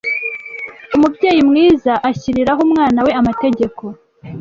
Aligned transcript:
Umubyeyi 0.95 1.41
mwiza 1.49 1.93
ashyiriraho 2.09 2.59
umwana 2.67 2.99
we 3.05 3.11
amategeko 3.19 3.83